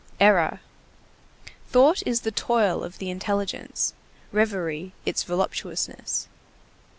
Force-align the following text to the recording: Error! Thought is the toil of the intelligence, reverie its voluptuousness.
Error! 0.19 0.61
Thought 1.67 2.01
is 2.07 2.21
the 2.21 2.31
toil 2.31 2.83
of 2.83 2.97
the 2.97 3.11
intelligence, 3.11 3.93
reverie 4.31 4.93
its 5.05 5.21
voluptuousness. 5.21 6.27